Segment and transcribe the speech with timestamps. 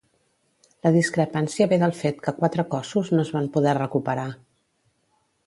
[0.85, 4.27] La discrepància ve del fet que quatre cossos no es van poder recuperar.